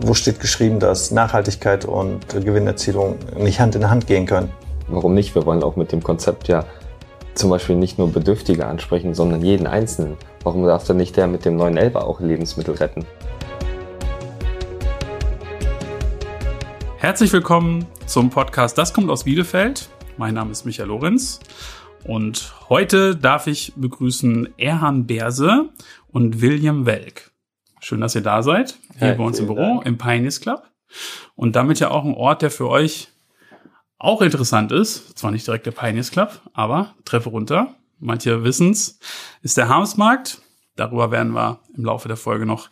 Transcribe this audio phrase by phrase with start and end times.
[0.00, 4.50] Wo steht geschrieben, dass Nachhaltigkeit und Gewinnerzielung nicht Hand in Hand gehen können?
[4.86, 5.34] Warum nicht?
[5.34, 6.64] Wir wollen auch mit dem Konzept ja
[7.34, 10.16] zum Beispiel nicht nur Bedürftige ansprechen, sondern jeden Einzelnen.
[10.44, 13.04] Warum darf dann nicht der mit dem neuen Elber auch Lebensmittel retten?
[16.96, 19.90] Herzlich willkommen zum Podcast Das kommt aus Bielefeld.
[20.16, 21.38] Mein Name ist Michael Lorenz
[22.04, 25.68] und heute darf ich begrüßen Erhan Berse
[26.08, 27.30] und William Welk.
[27.80, 29.86] Schön, dass ihr da seid, hier ja, bei uns im Büro, Dank.
[29.86, 30.62] im Pioneers Club.
[31.34, 33.08] Und damit ja auch ein Ort, der für euch
[33.98, 35.18] auch interessant ist.
[35.18, 37.74] Zwar nicht direkt der Pioneers Club, aber Treppe runter.
[37.98, 38.98] Manche wissen's,
[39.42, 40.40] ist der Harmsmarkt.
[40.76, 42.70] Darüber werden wir im Laufe der Folge noch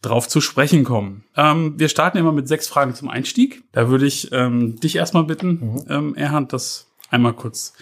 [0.00, 1.24] drauf zu sprechen kommen.
[1.36, 3.62] Ähm, wir starten immer mit sechs Fragen zum Einstieg.
[3.72, 5.84] Da würde ich ähm, dich erstmal bitten, mhm.
[5.90, 7.72] ähm, Erhard, das einmal kurz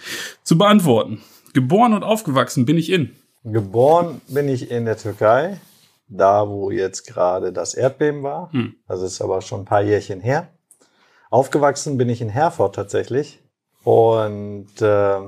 [0.42, 1.20] zu beantworten.
[1.52, 3.10] Geboren und aufgewachsen bin ich in?
[3.44, 5.58] Geboren bin ich in der Türkei
[6.12, 8.52] da wo jetzt gerade das Erdbeben war.
[8.52, 8.74] Hm.
[8.86, 10.48] Das ist aber schon ein paar Jährchen her.
[11.30, 13.40] Aufgewachsen bin ich in Herford tatsächlich
[13.84, 15.18] und äh,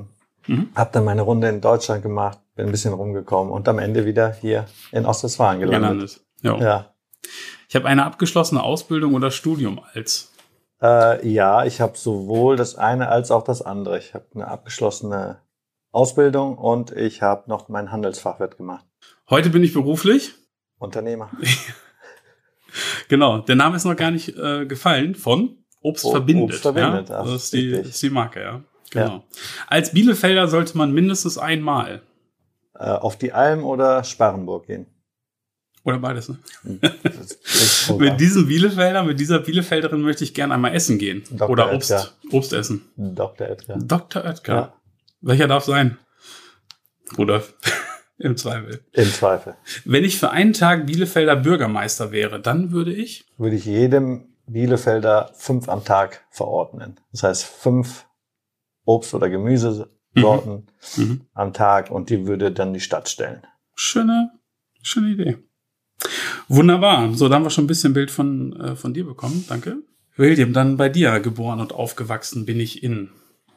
[0.47, 0.69] mhm.
[0.75, 4.33] habe dann meine Runde in Deutschland gemacht, bin ein bisschen rumgekommen und am Ende wieder
[4.33, 5.91] hier in Ostwestfalen gelandet.
[5.91, 6.21] gelandet.
[6.43, 6.59] Ja.
[6.59, 6.95] ja.
[7.69, 10.34] Ich habe eine abgeschlossene Ausbildung oder Studium als?
[10.83, 13.99] Äh, ja, ich habe sowohl das eine als auch das andere.
[13.99, 15.39] Ich habe eine abgeschlossene
[15.93, 18.85] Ausbildung und ich habe noch mein Handelsfachwirt gemacht.
[19.31, 20.35] Heute bin ich beruflich
[20.79, 21.31] Unternehmer.
[23.09, 26.51] genau, der Name ist noch gar nicht äh, gefallen von Obst verbindet.
[26.51, 27.23] Obst verbindet, ja?
[27.23, 28.65] Das ist die, ist die Marke, ja.
[28.91, 29.07] Genau.
[29.07, 29.23] Ja.
[29.67, 32.03] Als Bielefelder sollte man mindestens einmal
[32.75, 34.87] äh, auf die Alm oder Sparrenburg gehen.
[35.85, 36.39] Oder beides, ne?
[36.63, 36.81] Hm,
[37.99, 41.25] mit diesem Bielefelder, mit dieser Bielefelderin möchte ich gerne einmal essen gehen.
[41.31, 41.51] Dr.
[41.51, 42.09] Oder Obst, Edgar.
[42.33, 42.83] Obst essen.
[42.97, 43.49] Dr.
[43.49, 43.79] Edgar.
[43.79, 44.25] Dr.
[44.25, 44.57] Edgar.
[44.57, 44.75] Ja.
[45.21, 45.99] Welcher darf sein?
[47.19, 47.55] Rudolf.
[48.19, 48.81] Im Zweifel.
[48.93, 49.57] Im Zweifel.
[49.85, 53.27] Wenn ich für einen Tag Bielefelder Bürgermeister wäre, dann würde ich?
[53.37, 57.01] Würde ich jedem Bielefelder fünf am Tag verordnen.
[57.13, 58.07] Das heißt fünf
[58.87, 61.05] Obst- oder Gemüsesorten mhm.
[61.05, 61.27] mhm.
[61.35, 63.43] am Tag und die würde dann die Stadt stellen.
[63.75, 64.31] Schöne,
[64.83, 65.39] schöne Idee.
[66.49, 67.15] Wunderbar.
[67.15, 69.45] So, da haben wir schon ein bisschen Bild von, äh, von dir bekommen.
[69.49, 69.79] Danke.
[70.17, 73.11] William, dann bei dir geboren und aufgewachsen bin ich in.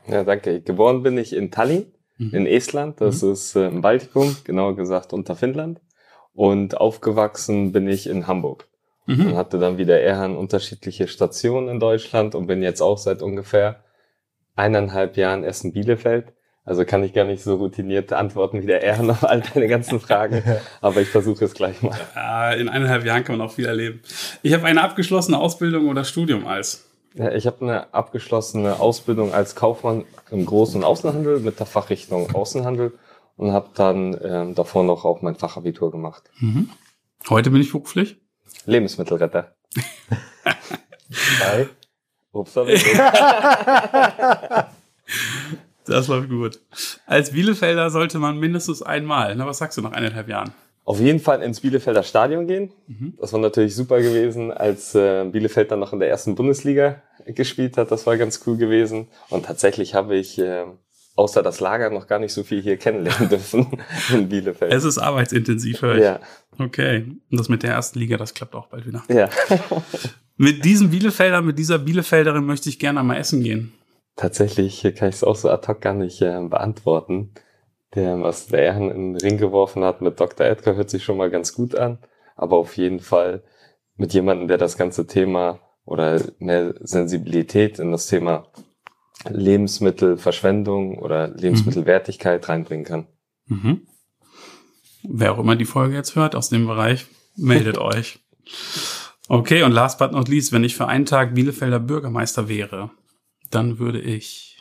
[0.07, 0.61] Ja, danke.
[0.61, 1.87] Geboren bin ich in Tallinn
[2.17, 2.33] mhm.
[2.33, 3.01] in Estland.
[3.01, 3.31] Das mhm.
[3.31, 5.81] ist äh, im Baltikum, genauer gesagt unter Finnland.
[6.33, 8.67] Und aufgewachsen bin ich in Hamburg.
[9.05, 9.27] Mhm.
[9.27, 13.21] Und hatte dann wieder eher an unterschiedliche Stationen in Deutschland und bin jetzt auch seit
[13.21, 13.83] ungefähr
[14.55, 16.33] eineinhalb Jahren erst in Bielefeld.
[16.67, 20.01] Also kann ich gar nicht so routiniert antworten wie der Erhan auf all deine ganzen
[20.01, 20.44] Fragen,
[20.81, 21.97] aber ich versuche es gleich mal.
[22.59, 24.01] In eineinhalb Jahren kann man auch viel erleben.
[24.44, 26.83] Ich habe eine abgeschlossene Ausbildung oder Studium als
[27.13, 32.35] ja, ich habe eine abgeschlossene Ausbildung als Kaufmann im Groß- und Außenhandel mit der Fachrichtung
[32.35, 32.99] Außenhandel
[33.38, 36.29] und habe dann ähm, davor noch auch mein Fachabitur gemacht.
[36.39, 36.69] Mhm.
[37.29, 38.17] Heute bin ich beruflich?
[38.66, 39.55] Lebensmittelretter.
[41.39, 41.69] Bei
[45.87, 46.59] Das läuft gut.
[47.05, 50.53] Als Bielefelder sollte man mindestens einmal, na was sagst du nach eineinhalb Jahren?
[50.87, 52.71] auf jeden Fall ins Bielefelder Stadion gehen.
[52.87, 53.15] Mhm.
[53.19, 57.75] Das war natürlich super gewesen, als äh, Bielefeld dann noch in der ersten Bundesliga gespielt
[57.75, 57.91] hat.
[57.91, 59.09] Das war ganz cool gewesen.
[59.27, 60.63] Und tatsächlich habe ich äh,
[61.17, 63.67] außer das Lager noch gar nicht so viel hier kennenlernen dürfen
[64.13, 64.71] in Bielefeld.
[64.71, 66.03] Es ist arbeitsintensiv, höre ich.
[66.03, 66.21] Ja.
[66.57, 67.03] Okay.
[67.31, 69.03] Und das mit der ersten Liga, das klappt auch bald wieder.
[69.09, 69.29] Ja.
[70.37, 73.73] mit diesem Bielefelder, mit dieser Bielefelderin möchte ich gerne einmal essen gehen.
[74.17, 77.31] Tatsächlich kann ich es auch so ad hoc gar nicht äh, beantworten
[77.95, 80.45] der, was der Herrn in den Ring geworfen hat mit Dr.
[80.45, 82.00] Edgar, hört sich schon mal ganz gut an.
[82.35, 83.44] Aber auf jeden Fall
[83.95, 88.47] mit jemandem, der das ganze Thema oder mehr Sensibilität in das Thema
[89.28, 92.45] Lebensmittelverschwendung oder Lebensmittelwertigkeit mhm.
[92.45, 93.07] reinbringen kann.
[93.47, 93.88] Mhm.
[95.03, 98.19] Wer auch immer die Folge jetzt hört aus dem Bereich, meldet euch.
[99.29, 102.91] Okay, und last but not least, wenn ich für einen Tag Bielefelder Bürgermeister wäre,
[103.50, 104.58] dann würde ich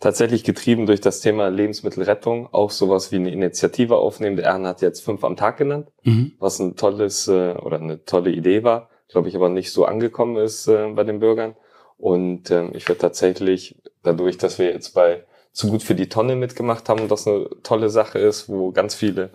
[0.00, 4.36] tatsächlich getrieben durch das Thema Lebensmittelrettung auch sowas wie eine Initiative aufnehmen.
[4.36, 6.32] Der Erhard hat jetzt fünf am Tag genannt, mhm.
[6.38, 10.36] was ein tolles äh, oder eine tolle Idee war, glaube ich, aber nicht so angekommen
[10.36, 11.54] ist äh, bei den Bürgern.
[11.98, 16.36] Und ähm, ich würde tatsächlich, dadurch, dass wir jetzt bei zu gut für die Tonne
[16.36, 19.30] mitgemacht haben, das eine tolle Sache ist, wo ganz viele,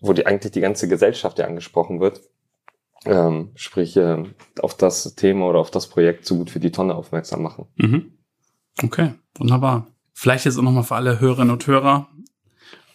[0.00, 2.22] wo die eigentlich die ganze Gesellschaft ja angesprochen wird,
[3.04, 4.22] ähm, sprich äh,
[4.60, 7.66] auf das Thema oder auf das Projekt zu gut für die Tonne aufmerksam machen.
[7.76, 8.17] Mhm.
[8.82, 9.86] Okay, wunderbar.
[10.14, 12.08] Vielleicht jetzt auch nochmal für alle Hörerinnen und Hörer.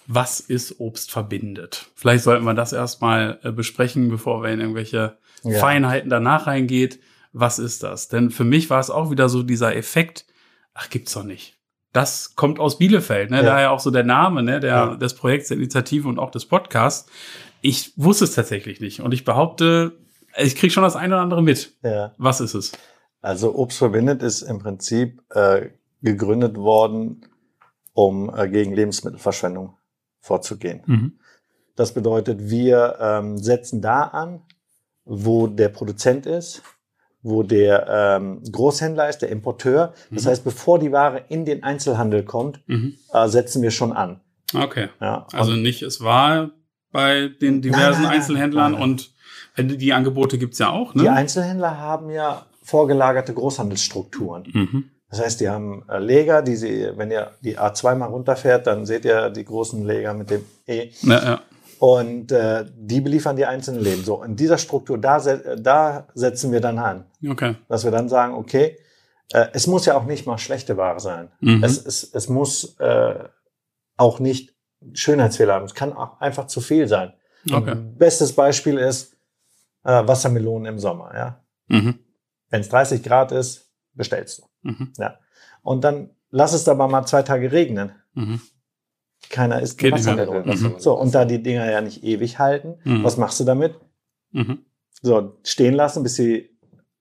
[0.08, 1.88] Was ist Obst verbindet?
[1.96, 5.60] Vielleicht sollten wir das erstmal äh, besprechen, bevor wir in irgendwelche ja.
[5.60, 7.00] Feinheiten danach reingeht.
[7.32, 8.10] Was ist das?
[8.10, 10.26] Denn für mich war es auch wieder so dieser Effekt,
[10.74, 11.58] ach, gibt's doch nicht.
[11.94, 13.38] das kommt aus Bielefeld, ne?
[13.38, 13.44] Ja.
[13.44, 14.60] Daher auch so der Name, ne?
[14.60, 14.96] Der, ja.
[14.96, 17.10] des Projekts, der Initiative und auch des Podcasts.
[17.62, 19.00] Ich wusste es tatsächlich nicht.
[19.00, 19.94] Und ich behaupte,
[20.36, 21.74] ich kriege schon das eine oder andere mit.
[21.84, 22.12] Ja.
[22.18, 22.72] Was ist es?
[23.24, 25.70] Also Obst verbindet ist im Prinzip äh,
[26.02, 27.26] gegründet worden,
[27.94, 29.78] um äh, gegen Lebensmittelverschwendung
[30.20, 30.82] vorzugehen.
[30.86, 31.20] Mhm.
[31.76, 34.42] Das bedeutet, wir ähm, setzen da an,
[35.06, 36.64] wo der Produzent ist,
[37.22, 39.94] wo der ähm, Großhändler ist, der Importeur.
[40.12, 40.30] Das mhm.
[40.30, 42.98] heißt, bevor die Ware in den Einzelhandel kommt, mhm.
[43.14, 44.20] äh, setzen wir schon an.
[44.54, 44.90] Okay.
[45.00, 46.52] Ja, also nicht, es war
[46.92, 49.14] bei den diversen nein, nein, Einzelhändlern nein, und
[49.58, 50.94] die Angebote gibt's ja auch.
[50.94, 51.04] Ne?
[51.04, 54.44] Die Einzelhändler haben ja vorgelagerte Großhandelsstrukturen.
[54.52, 54.90] Mhm.
[55.10, 58.86] Das heißt, die haben äh, Leger, die sie, wenn ihr die A2 mal runterfährt, dann
[58.86, 60.90] seht ihr die großen Leger mit dem E.
[61.02, 61.42] Ja, ja.
[61.78, 64.04] Und äh, die beliefern die einzelnen Läden.
[64.04, 67.06] So, in dieser Struktur, da, da setzen wir dann an.
[67.28, 67.56] Okay.
[67.68, 68.78] Dass wir dann sagen, okay,
[69.34, 71.30] äh, es muss ja auch nicht mal schlechte Ware sein.
[71.42, 71.64] Mhm.
[71.64, 73.16] Es, es, es muss äh,
[73.98, 74.56] auch nicht
[74.94, 75.66] Schönheitsfehler haben.
[75.66, 77.14] Es kann auch einfach zu viel sein.
[77.52, 77.76] Okay.
[77.76, 79.18] Bestes Beispiel ist
[79.84, 81.12] äh, Wassermelonen im Sommer.
[81.14, 81.44] Ja?
[81.68, 82.00] Mhm.
[82.54, 84.70] Wenn es 30 Grad ist, bestellst du.
[84.70, 84.94] Mhm.
[84.98, 85.18] Ja.
[85.64, 87.94] Und dann lass es aber mal zwei Tage regnen.
[88.14, 88.42] Mhm
[89.30, 90.56] keiner isst Geht Wassermelone.
[90.56, 90.76] Mhm.
[90.78, 93.04] So, und da die Dinger ja nicht ewig halten, mhm.
[93.04, 93.76] was machst du damit?
[94.32, 94.60] Mhm.
[95.02, 96.58] So, stehen lassen, bis sie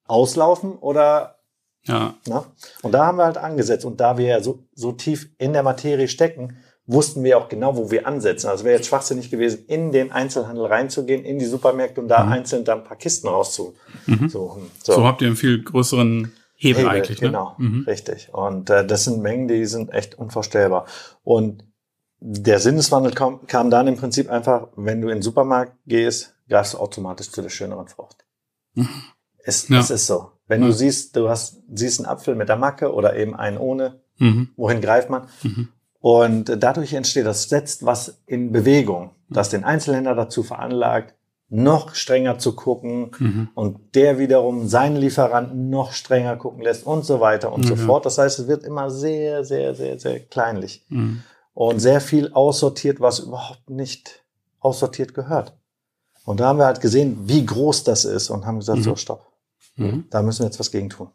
[0.06, 1.38] auslaufen oder
[1.84, 2.14] ja.
[2.28, 2.46] Na?
[2.82, 3.84] Und da haben wir halt angesetzt.
[3.84, 6.56] Und da wir ja so, so tief in der Materie stecken,
[6.86, 8.48] wussten wir auch genau, wo wir ansetzen.
[8.48, 12.32] Also wäre jetzt schwachsinnig gewesen, in den Einzelhandel reinzugehen, in die Supermärkte und da mhm.
[12.32, 13.76] einzeln dann ein paar Kisten rauszusuchen.
[14.06, 14.28] Mhm.
[14.28, 14.92] So, so.
[14.94, 17.20] so habt ihr einen viel größeren Hebel, Hebel eigentlich.
[17.20, 17.28] Ne?
[17.28, 17.84] Genau, mhm.
[17.86, 18.30] richtig.
[18.32, 20.86] Und äh, das sind Mengen, die sind echt unvorstellbar.
[21.22, 21.64] Und
[22.20, 26.74] der Sinneswandel kam, kam dann im Prinzip einfach, wenn du in den Supermarkt gehst, greifst
[26.74, 28.24] du automatisch zu der schöneren Frucht.
[29.44, 29.80] Es, ja.
[29.80, 30.30] es ist so.
[30.46, 30.68] Wenn ja.
[30.68, 34.50] du siehst, du hast, siehst einen Apfel mit der Macke oder eben einen ohne, mhm.
[34.54, 35.26] wohin greift man?
[35.42, 35.68] Mhm.
[36.02, 41.14] Und dadurch entsteht, das setzt was in Bewegung, das den Einzelhändler dazu veranlagt,
[41.48, 43.48] noch strenger zu gucken mhm.
[43.54, 47.68] und der wiederum seinen Lieferanten noch strenger gucken lässt und so weiter und mhm.
[47.68, 48.04] so fort.
[48.04, 50.84] Das heißt, es wird immer sehr, sehr, sehr, sehr kleinlich.
[50.90, 51.22] Mhm
[51.54, 54.24] und sehr viel aussortiert, was überhaupt nicht
[54.60, 55.54] aussortiert gehört.
[56.24, 58.84] Und da haben wir halt gesehen, wie groß das ist und haben gesagt, mhm.
[58.84, 59.26] so stopp.
[59.76, 60.04] Mhm.
[60.10, 61.08] Da müssen wir jetzt was gegen tun.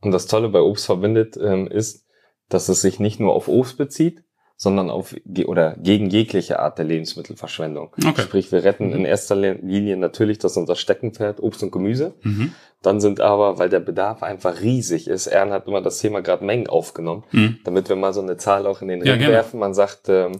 [0.00, 2.06] Und das Tolle bei Obst verbindet ähm, ist,
[2.48, 4.22] dass es sich nicht nur auf Obst bezieht,
[4.62, 5.12] sondern auf
[5.46, 7.90] oder gegen jegliche Art der Lebensmittelverschwendung.
[8.06, 8.22] Okay.
[8.22, 12.14] Sprich, wir retten in erster Linie natürlich das unser Steckenpferd Obst und Gemüse.
[12.22, 12.52] Mhm.
[12.80, 16.44] Dann sind aber, weil der Bedarf einfach riesig ist, Ern hat immer das Thema gerade
[16.44, 17.58] Mengen aufgenommen, mhm.
[17.64, 19.58] damit wir mal so eine Zahl auch in den Ring ja, werfen.
[19.58, 20.38] Man sagt, ähm,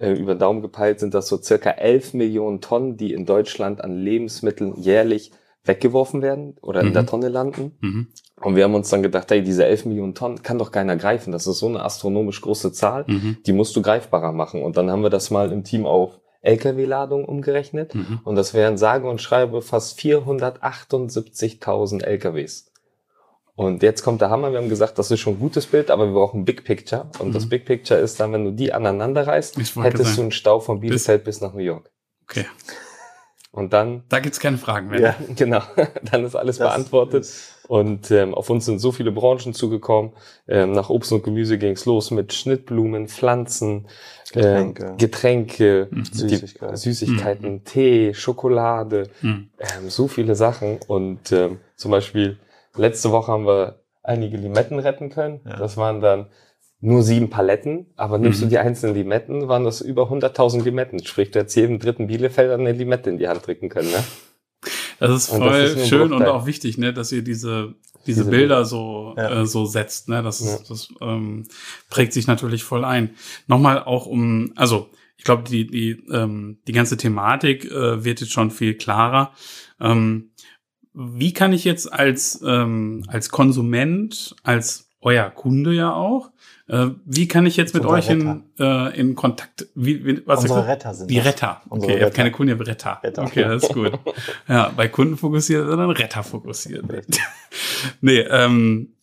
[0.00, 3.96] äh, über Daumen gepeilt sind das so circa 11 Millionen Tonnen, die in Deutschland an
[3.96, 5.30] Lebensmitteln jährlich
[5.66, 6.88] weggeworfen werden oder mhm.
[6.88, 7.06] in der mhm.
[7.06, 7.76] Tonne landen.
[7.80, 8.08] Mhm.
[8.40, 11.32] Und wir haben uns dann gedacht, hey, diese 11 Millionen Tonnen kann doch keiner greifen.
[11.32, 13.38] Das ist so eine astronomisch große Zahl, mhm.
[13.46, 14.62] die musst du greifbarer machen.
[14.62, 17.94] Und dann haben wir das mal im Team auf Lkw-Ladung umgerechnet.
[17.94, 18.20] Mhm.
[18.24, 22.70] Und das wären sage und schreibe fast 478.000 Lkws.
[23.56, 24.52] Und jetzt kommt der Hammer.
[24.52, 27.10] Wir haben gesagt, das ist schon ein gutes Bild, aber wir brauchen Big Picture.
[27.18, 27.32] Und mhm.
[27.32, 30.16] das Big Picture ist dann, wenn du die aneinander reißt, hättest sein.
[30.16, 31.90] du einen Stau von Bielefeld bis, bis nach New York.
[32.24, 32.44] Okay.
[33.52, 34.02] Und dann.
[34.08, 35.00] Da gibt's keine Fragen mehr.
[35.00, 35.62] Ja, genau.
[36.10, 37.22] Dann ist alles das beantwortet.
[37.22, 40.12] Ist und ähm, auf uns sind so viele Branchen zugekommen.
[40.46, 43.86] Ähm, nach Obst und Gemüse ging's los mit Schnittblumen, Pflanzen,
[44.32, 46.04] Getränke, äh, Getränke mhm.
[46.04, 47.64] Süßigkeiten, Süßigkeiten mhm.
[47.64, 49.50] Tee, Schokolade, mhm.
[49.58, 50.78] ähm, so viele Sachen.
[50.86, 52.38] Und ähm, zum Beispiel
[52.76, 55.40] letzte Woche haben wir einige Limetten retten können.
[55.44, 55.56] Ja.
[55.56, 56.26] Das waren dann
[56.80, 58.44] nur sieben Paletten, aber nimmst mhm.
[58.44, 61.04] du die einzelnen Limetten, waren das über 100.000 Limetten.
[61.04, 63.90] Sprich, du hättest jedem dritten Bielefelder eine Limette in die Hand drücken können.
[63.90, 64.04] Ne?
[64.98, 67.74] Das ist voll das ist schön und auch wichtig, ne, dass ihr diese
[68.06, 69.42] diese, diese Bilder so ja.
[69.42, 70.08] äh, so setzt.
[70.08, 70.58] Ne, das, ja.
[70.68, 71.44] das ähm,
[71.90, 73.10] prägt sich natürlich voll ein.
[73.46, 78.32] Nochmal auch um, also ich glaube, die die ähm, die ganze Thematik äh, wird jetzt
[78.32, 79.32] schon viel klarer.
[79.80, 80.30] Ähm,
[80.94, 86.32] wie kann ich jetzt als ähm, als Konsument, als euer Kunde ja auch,
[86.66, 89.68] äh, wie kann ich jetzt mit euch in, äh, in Kontakt?
[89.76, 91.62] Wie, wie, was Unsere Retter sind Die Retter.
[91.70, 92.98] Okay, ihr habt keine Kunden, ihr habt Retter.
[93.04, 93.22] Retter.
[93.22, 93.92] Okay, das ist gut.
[94.48, 96.84] ja, bei Kunden fokussiert, sondern Retter fokussiert.
[98.00, 98.96] nee, ähm,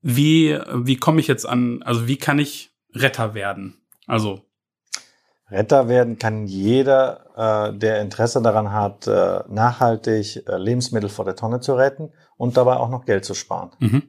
[0.00, 3.76] wie, wie komme ich jetzt an, also wie kann ich Retter werden?
[4.08, 4.40] Also.
[5.52, 11.36] Retter werden kann jeder, äh, der Interesse daran hat, äh, nachhaltig äh, Lebensmittel vor der
[11.36, 13.70] Tonne zu retten und dabei auch noch Geld zu sparen.
[13.78, 14.02] Mhm.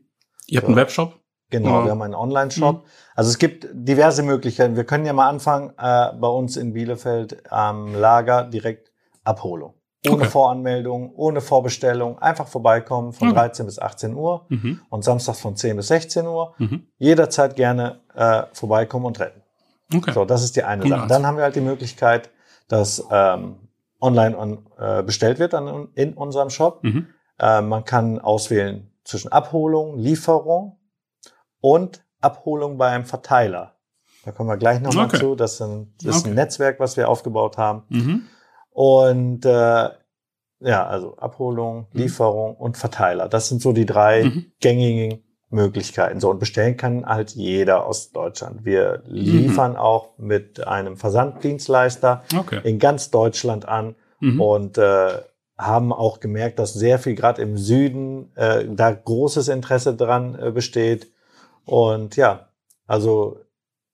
[0.47, 1.19] Ihr habt einen Webshop?
[1.49, 1.85] Genau, ja.
[1.85, 2.77] wir haben einen Online-Shop.
[2.83, 2.87] Mhm.
[3.15, 4.75] Also es gibt diverse Möglichkeiten.
[4.75, 8.91] Wir können ja mal anfangen, äh, bei uns in Bielefeld am Lager direkt
[9.23, 9.75] Abholung.
[10.05, 10.25] ohne Okay.
[10.25, 13.37] Voranmeldung, ohne Vorbestellung, einfach vorbeikommen von Okay.
[13.37, 14.81] 13 bis 18 Uhr Mhm.
[14.89, 16.55] und samstags von 10 bis 16 Uhr.
[16.57, 16.87] Mhm.
[16.97, 19.41] Jederzeit gerne äh, vorbeikommen und retten.
[19.95, 20.11] Okay.
[20.11, 21.07] So, das ist die eine Sache.
[21.07, 22.31] Dann haben wir halt die Möglichkeit,
[22.67, 23.55] dass ähm,
[24.01, 26.83] online on, äh, bestellt wird an, in unserem Shop.
[26.83, 27.07] Mhm.
[27.39, 30.77] Äh, man kann auswählen zwischen Abholung, Lieferung
[31.61, 33.75] und Abholung bei einem Verteiler.
[34.25, 35.19] Da kommen wir gleich nochmal Okay.
[35.19, 35.35] zu.
[35.35, 36.29] Das, sind, das ist Okay.
[36.31, 37.83] ein Netzwerk, was wir aufgebaut haben.
[37.89, 38.23] Mhm.
[38.69, 39.89] Und äh,
[40.59, 41.99] ja, also Abholung, Mhm.
[41.99, 43.27] Lieferung und Verteiler.
[43.27, 44.45] Das sind so die drei Mhm.
[44.61, 46.19] gängigen Möglichkeiten.
[46.19, 48.63] So und bestellen kann halt jeder aus Deutschland.
[48.65, 52.61] Wir liefern auch mit einem Versanddienstleister Okay.
[52.63, 54.41] in ganz Deutschland an Mhm.
[54.41, 55.19] und äh,
[55.57, 60.51] haben auch gemerkt, dass sehr viel gerade im Süden äh, da großes Interesse dran äh,
[60.51, 61.11] besteht.
[61.65, 62.49] Und ja,
[62.87, 63.39] also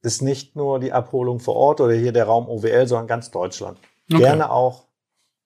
[0.01, 3.77] ist nicht nur die Abholung vor Ort oder hier der Raum OWL, sondern ganz Deutschland.
[4.11, 4.21] Okay.
[4.21, 4.85] Gerne auch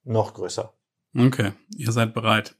[0.03, 0.72] noch größer.
[1.17, 2.55] Okay, ihr seid bereit.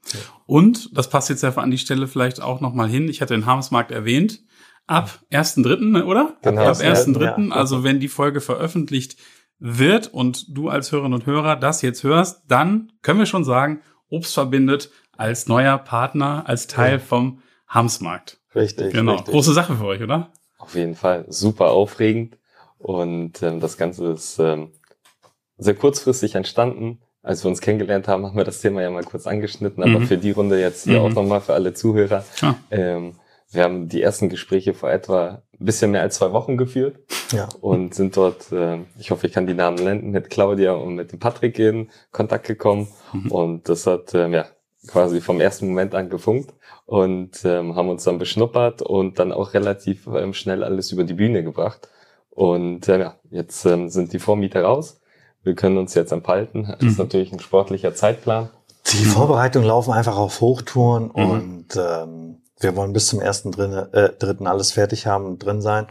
[0.46, 3.46] Und, das passt jetzt ja an die Stelle vielleicht auch nochmal hin, ich hatte den
[3.46, 4.40] Hammersmarkt erwähnt,
[4.86, 6.36] ab 1.3., oder?
[6.42, 6.62] Genau.
[6.62, 7.54] Ab 1.3., 1.3., ja.
[7.54, 9.16] also wenn die Folge veröffentlicht
[9.58, 13.80] wird und du als Hörerinnen und Hörer das jetzt hörst, dann können wir schon sagen,
[14.08, 16.98] Obst verbindet als neuer Partner, als Teil Ja.
[16.98, 18.38] vom Hamsmarkt.
[18.54, 18.92] Richtig.
[18.92, 19.32] Genau, richtig.
[19.32, 20.30] große Sache für euch, oder?
[20.58, 22.38] Auf jeden Fall super aufregend.
[22.78, 24.72] Und ähm, das Ganze ist ähm,
[25.56, 27.00] sehr kurzfristig entstanden.
[27.22, 30.06] Als wir uns kennengelernt haben, haben wir das Thema ja mal kurz angeschnitten, aber Mhm.
[30.06, 31.06] für die Runde jetzt hier Mhm.
[31.06, 32.24] auch nochmal für alle Zuhörer.
[32.42, 32.54] Ah.
[32.70, 33.14] Ähm,
[33.50, 36.96] wir haben die ersten Gespräche vor etwa ein bisschen mehr als zwei Wochen geführt
[37.32, 37.48] Ja.
[37.60, 41.12] und sind dort, ähm, ich hoffe, ich kann die Namen nennen, mit Claudia und mit
[41.12, 42.88] dem Patrick in Kontakt gekommen.
[43.12, 43.30] Mhm.
[43.32, 44.46] Und das hat ähm, ja
[44.86, 46.52] quasi vom ersten Moment an gefunkt
[46.86, 51.14] und ähm, haben uns dann beschnuppert und dann auch relativ ähm, schnell alles über die
[51.14, 51.88] Bühne gebracht.
[52.30, 55.00] Und ähm, ja, jetzt ähm, sind die Vormieter raus.
[55.42, 56.64] Wir können uns jetzt entfalten.
[56.64, 57.04] Das ist Mhm.
[57.04, 58.50] natürlich ein sportlicher Zeitplan.
[58.92, 61.30] Die Vorbereitungen laufen einfach auf Hochtouren Mhm.
[61.30, 65.62] und ähm, wir wollen bis zum ersten drinne, äh, dritten alles fertig haben und drin
[65.62, 65.86] sein.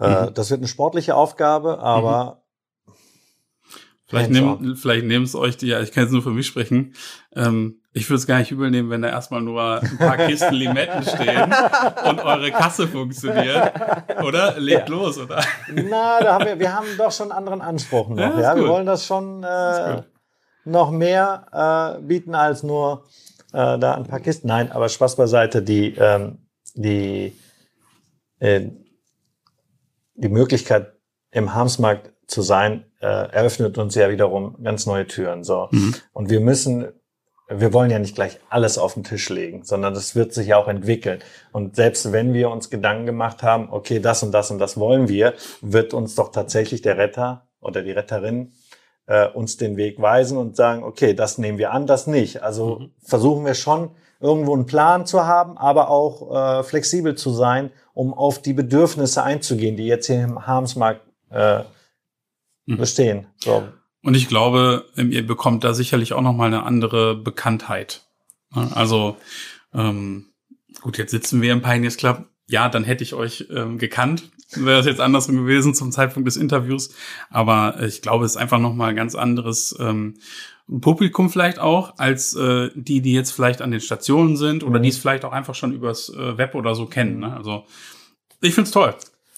[0.00, 0.34] Äh, Mhm.
[0.34, 2.42] Das wird eine sportliche Aufgabe, aber
[4.08, 6.46] Vielleicht Hands nehmen, vielleicht nehmen es euch die, ja, ich kann jetzt nur für mich
[6.46, 6.94] sprechen.
[7.34, 10.54] Ähm, ich würde es gar nicht übel nehmen, wenn da erstmal nur ein paar Kisten
[10.54, 11.52] Limetten stehen
[12.08, 13.72] und eure Kasse funktioniert.
[14.22, 14.60] Oder?
[14.60, 15.42] Legt los, oder?
[15.72, 18.18] na, da haben wir, wir haben doch schon einen anderen Anspruch noch.
[18.18, 20.02] Ja, Ja, wir wollen das schon äh,
[20.64, 23.06] noch mehr äh, bieten als nur
[23.52, 24.48] äh, da ein paar Kisten.
[24.48, 25.62] Nein, aber Spaß beiseite.
[25.62, 26.38] Die ähm,
[26.74, 27.32] die
[28.38, 28.68] äh,
[30.14, 30.92] die Möglichkeit
[31.30, 35.44] im Harmsmarkt zu sein äh, eröffnet uns ja wiederum ganz neue Türen.
[35.44, 35.94] So Mhm.
[36.12, 36.88] und wir müssen
[37.48, 40.56] wir wollen ja nicht gleich alles auf den Tisch legen, sondern das wird sich ja
[40.56, 41.20] auch entwickeln.
[41.52, 45.08] Und selbst wenn wir uns Gedanken gemacht haben, okay, das und das und das wollen
[45.08, 48.52] wir, wird uns doch tatsächlich der Retter oder die Retterin
[49.06, 52.42] äh, uns den Weg weisen und sagen, okay, das nehmen wir an, das nicht.
[52.42, 52.90] Also Mhm.
[53.02, 58.14] versuchen wir schon irgendwo einen Plan zu haben, aber auch äh, flexibel zu sein, um
[58.14, 61.62] auf die Bedürfnisse einzugehen, die jetzt hier im Harmsmarkt äh,
[62.68, 62.76] Mhm.
[62.78, 63.26] bestehen.
[63.36, 63.68] So.
[64.02, 68.02] Und ich glaube, ähm, ihr bekommt da sicherlich auch nochmal eine andere Bekanntheit.
[68.54, 69.16] Ja, Also,
[69.74, 70.26] ähm,
[70.80, 72.24] gut, jetzt sitzen wir im Pioneers Club.
[72.48, 74.30] Ja, dann hätte ich euch ähm, gekannt.
[74.54, 76.94] Wäre das jetzt andersrum gewesen zum Zeitpunkt des Interviews.
[77.30, 80.14] Aber äh, ich glaube, es ist einfach nochmal ein ganz anderes ähm,
[80.80, 84.82] Publikum vielleicht auch, als äh, die, die jetzt vielleicht an den Stationen sind oder Mhm.
[84.84, 87.20] die es vielleicht auch einfach schon übers äh, Web oder so kennen.
[87.20, 87.36] Ne?
[87.36, 87.64] Also,
[88.40, 88.94] ich find's toll.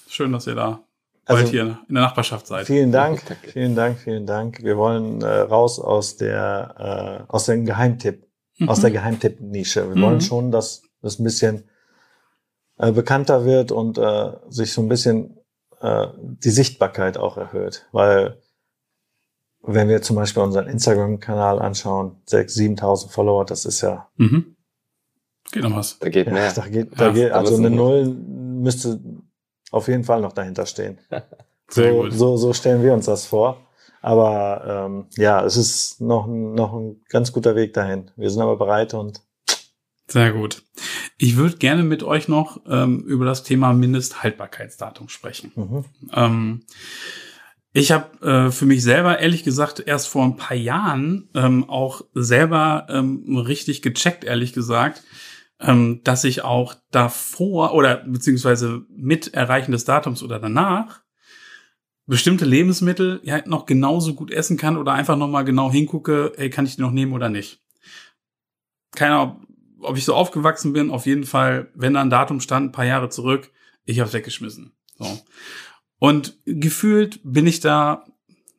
[0.09, 0.81] Schön, dass ihr da
[1.27, 2.67] bald Also- hier in der Nachbarschaft seid.
[2.67, 3.23] Vielen Dank,
[3.53, 4.63] vielen Dank, vielen Dank.
[4.63, 8.27] Wir wollen äh, raus aus der äh, aus dem Geheimtipp,
[8.67, 8.83] aus Mhm.
[8.83, 9.89] der Geheimtipp-Nische.
[9.89, 10.03] Wir Mhm.
[10.03, 11.65] wollen schon, dass das ein bisschen
[12.79, 15.39] äh, bekannter wird und äh, sich so ein bisschen
[15.81, 18.41] äh, die Sichtbarkeit auch erhöht, weil
[19.63, 24.55] wenn wir zum Beispiel unseren Instagram-Kanal anschauen, 6.000, 7.000 Follower, das ist ja, Mhm.
[25.51, 25.99] Geht noch was.
[25.99, 26.53] Da geht ja mehr.
[26.53, 29.01] da geht, da Ja, geht also müssen eine Null müsste
[29.71, 30.99] auf jeden Fall noch dahinter stehen.
[31.71, 32.13] Sehr So, gut.
[32.13, 33.57] so, so stellen wir uns das vor.
[34.03, 38.11] Aber ähm, ja, es ist noch, ein- noch ein ganz guter Weg dahin.
[38.17, 39.23] Wir sind aber bereit und
[40.11, 40.63] Sehr gut.
[41.19, 45.53] Ich würde gerne mit euch noch ähm, über das Thema Mindesthaltbarkeitsdatum sprechen.
[45.55, 45.85] mhm.
[46.13, 46.63] Ähm,
[47.75, 52.03] ich habe äh, für mich selber ehrlich gesagt erst vor ein paar Jahren ähm, auch
[52.15, 55.05] selber ähm, richtig gecheckt, ehrlich gesagt,
[55.61, 61.03] ähm, dass ich auch davor oder beziehungsweise mit Erreichen des Datums oder danach
[62.07, 66.65] bestimmte Lebensmittel ja noch genauso gut essen kann oder einfach nochmal genau hingucke, ey, kann
[66.65, 67.61] ich die noch nehmen oder nicht.
[68.97, 69.47] Keine Ahnung,
[69.81, 72.85] ob ich so aufgewachsen bin, auf jeden Fall, wenn da ein Datum stand, ein paar
[72.85, 73.51] Jahre zurück,
[73.85, 74.73] ich habe weggeschmissen.
[74.99, 75.19] So.
[75.99, 78.05] Und gefühlt bin ich da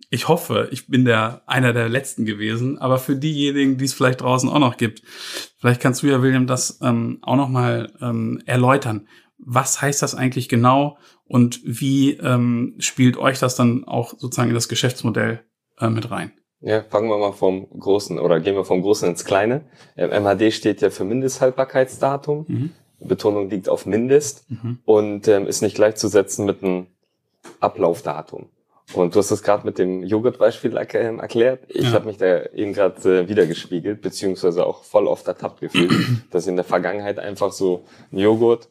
[0.09, 4.21] ich hoffe, ich bin der einer der letzten gewesen, aber für diejenigen, die es vielleicht
[4.21, 5.03] draußen auch noch gibt,
[5.57, 9.07] vielleicht kannst du ja, William, das ähm, auch noch mal ähm, erläutern.
[9.37, 14.55] Was heißt das eigentlich genau und wie ähm, spielt euch das dann auch sozusagen in
[14.55, 15.45] das Geschäftsmodell
[15.77, 16.31] äh, mit rein?
[16.61, 19.61] Ja, fangen wir mal vom Großen oder gehen wir vom Großen ins Kleine.
[19.95, 22.45] MHD ähm, steht ja für Mindesthaltbarkeitsdatum.
[22.47, 22.71] Mhm.
[22.99, 24.79] Betonung liegt auf Mindest mhm.
[24.83, 26.87] und ähm, ist nicht gleichzusetzen mit einem
[27.61, 28.49] Ablaufdatum.
[28.93, 31.63] Und du hast es gerade mit dem Joghurtbeispiel ähm, erklärt.
[31.67, 31.91] Ich ja.
[31.91, 35.93] habe mich da eben gerade äh, wiedergespiegelt, beziehungsweise auch voll oft ertappt gefühlt,
[36.31, 38.67] dass in der Vergangenheit einfach so ein Joghurt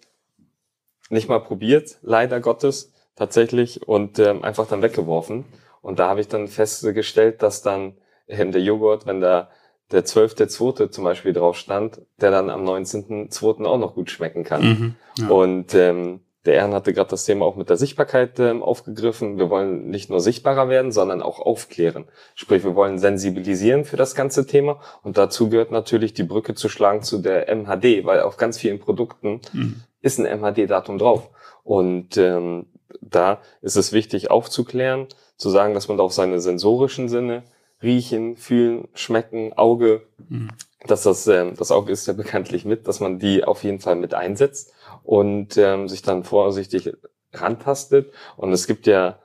[1.09, 5.45] nicht mal probiert, leider Gottes, tatsächlich, und ähm, einfach dann weggeworfen.
[5.81, 7.95] Und da habe ich dann festgestellt, dass dann
[8.27, 9.49] ähm, der Joghurt, wenn da
[9.91, 10.91] der 12.2.
[10.91, 13.65] zum Beispiel drauf stand, der dann am 19.2.
[13.65, 14.63] auch noch gut schmecken kann.
[14.63, 15.29] Mhm, ja.
[15.29, 19.39] Und ähm, der Ehren hatte gerade das Thema auch mit der Sichtbarkeit ähm, aufgegriffen.
[19.39, 22.05] Wir wollen nicht nur sichtbarer werden, sondern auch aufklären.
[22.35, 24.81] Sprich, wir wollen sensibilisieren für das ganze Thema.
[25.03, 28.79] Und dazu gehört natürlich die Brücke zu schlagen zu der MHD, weil auf ganz vielen
[28.79, 29.83] Produkten mhm.
[30.01, 31.31] ist ein MHD-Datum drauf.
[31.65, 32.67] Und ähm,
[33.01, 37.45] da ist es wichtig aufzuklären, zu sagen, dass man da auf seine sensorischen Sinne
[37.83, 40.51] riechen, fühlen, schmecken, Auge, mhm.
[40.87, 43.97] dass das, ähm, das Auge ist ja bekanntlich mit, dass man die auf jeden Fall
[43.97, 46.93] mit einsetzt und ähm, sich dann vorsichtig
[47.33, 48.13] rantastet.
[48.37, 49.21] Und es gibt ja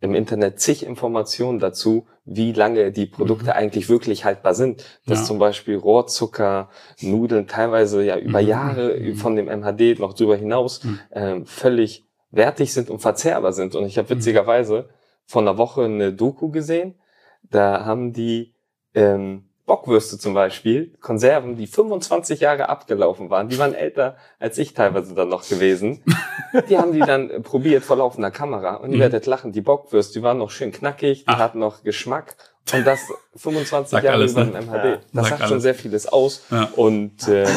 [0.00, 3.50] im Internet zig Informationen dazu, wie lange die Produkte mhm.
[3.52, 4.84] eigentlich wirklich haltbar sind.
[5.06, 5.24] Dass ja.
[5.26, 8.48] zum Beispiel Rohrzucker, Nudeln teilweise ja über mhm.
[8.48, 9.14] Jahre mhm.
[9.14, 11.00] von dem MHD noch drüber hinaus mhm.
[11.12, 13.76] ähm, völlig wertig sind und verzehrbar sind.
[13.76, 14.18] Und ich habe mhm.
[14.18, 14.88] witzigerweise
[15.26, 16.94] vor einer Woche eine Doku gesehen,
[17.42, 18.54] da haben die
[18.94, 24.74] ähm, Bockwürste zum Beispiel, Konserven, die 25 Jahre abgelaufen waren, die waren älter als ich
[24.74, 26.02] teilweise dann noch gewesen.
[26.68, 29.00] Die haben die dann äh, probiert vor laufender Kamera und ihr mhm.
[29.00, 31.38] werdet lachen, die Bockwürste, die waren noch schön knackig, die Ach.
[31.38, 32.36] hatten noch Geschmack
[32.74, 33.00] und das
[33.36, 34.60] 25 Sag Jahre alles, über ne?
[34.60, 34.84] MHD.
[34.84, 36.68] Ja, das sagt, sagt schon sehr vieles aus ja.
[36.76, 37.48] und ähm,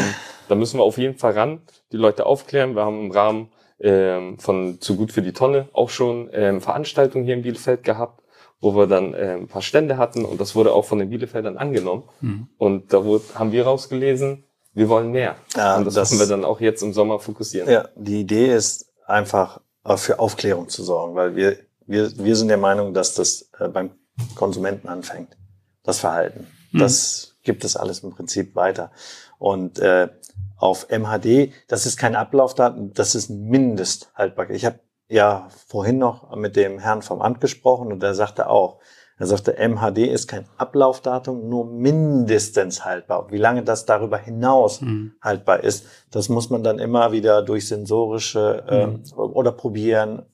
[0.47, 2.73] da müssen wir auf jeden Fall ran, die Leute aufklären.
[2.73, 7.25] Wir haben im Rahmen ähm, von Zu gut für die Tonne auch schon ähm, Veranstaltungen
[7.25, 8.21] hier in Bielefeld gehabt
[8.61, 11.57] wo wir dann äh, ein paar Stände hatten und das wurde auch von den Bielefeldern
[11.57, 12.03] angenommen.
[12.21, 12.47] Mhm.
[12.57, 15.35] Und da wurde, haben wir rausgelesen, wir wollen mehr.
[15.55, 17.69] Ja, und das, das wir dann auch jetzt im Sommer fokussieren.
[17.69, 22.47] Ja, die Idee ist einfach äh, für Aufklärung zu sorgen, weil wir, wir, wir sind
[22.47, 23.91] der Meinung, dass das äh, beim
[24.35, 25.37] Konsumenten anfängt,
[25.83, 26.47] das Verhalten.
[26.71, 26.79] Mhm.
[26.79, 28.91] Das gibt es alles im Prinzip weiter.
[29.37, 30.09] Und äh,
[30.57, 34.55] auf MHD, das ist kein Ablaufdaten, das ist ein Mindesthaltbarkeit.
[34.55, 38.79] Ich habe ja vorhin noch mit dem Herrn vom Amt gesprochen und er sagte auch,
[39.17, 43.31] er sagte, MHD ist kein Ablaufdatum, nur mindestens haltbar.
[43.31, 45.13] Wie lange das darüber hinaus mhm.
[45.21, 49.19] haltbar ist, das muss man dann immer wieder durch sensorische ähm, mhm.
[49.19, 50.25] oder probieren,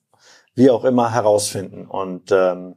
[0.55, 1.85] wie auch immer herausfinden.
[1.85, 2.75] Und ähm,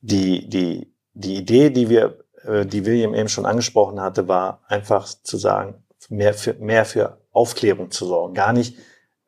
[0.00, 5.36] die, die, die Idee, die wir, die William eben schon angesprochen hatte, war einfach zu
[5.36, 8.34] sagen, mehr für, mehr für Aufklärung zu sorgen.
[8.34, 8.78] Gar nicht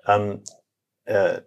[0.06, 0.42] ähm,
[1.04, 1.40] äh,